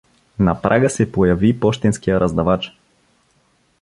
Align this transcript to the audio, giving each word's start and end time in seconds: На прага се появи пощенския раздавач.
На 0.45 0.55
прага 0.61 0.89
се 0.89 1.11
появи 1.11 1.59
пощенския 1.59 2.19
раздавач. 2.19 2.71